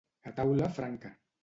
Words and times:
A 0.31 0.31
taula 0.39 0.71
franca. 0.79 1.15